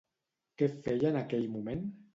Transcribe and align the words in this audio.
Què 0.61 0.69
feia 0.87 1.13
en 1.15 1.21
aquell 1.23 1.49
moment? 1.59 1.91